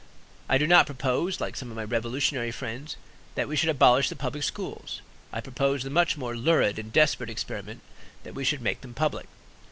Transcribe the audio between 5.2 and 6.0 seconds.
I propose the